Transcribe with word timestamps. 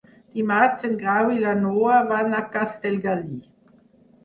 Dimarts 0.37 0.85
en 0.89 0.95
Grau 1.01 1.29
i 1.35 1.43
na 1.43 1.53
Noa 1.59 2.01
van 2.15 2.35
a 2.39 2.41
Castellgalí. 2.57 3.41